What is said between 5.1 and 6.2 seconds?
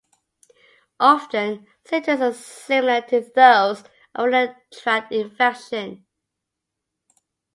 infection.